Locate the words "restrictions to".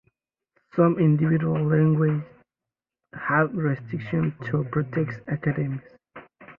3.53-4.63